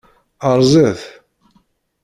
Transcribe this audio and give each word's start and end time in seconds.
Rrẓet! 0.55 1.01